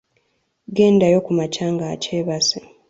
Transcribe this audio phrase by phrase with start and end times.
[0.75, 2.59] Gendayo kumakya ng'akyebase.